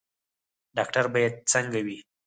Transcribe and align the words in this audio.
ډاکټر 0.77 1.05
باید 1.13 1.33
څنګه 1.51 1.79
وي؟ 1.85 1.97